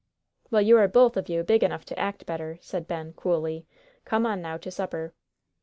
"Well, 0.49 0.63
you 0.63 0.79
are 0.79 0.87
both 0.87 1.15
of 1.15 1.29
you 1.29 1.43
big 1.43 1.61
enough 1.61 1.85
to 1.85 1.99
act 1.99 2.25
better," 2.25 2.57
said 2.59 2.87
Ben, 2.87 3.13
coolly. 3.13 3.67
"Come 4.03 4.25
on, 4.25 4.41
now, 4.41 4.57
to 4.57 4.71
supper." 4.71 5.13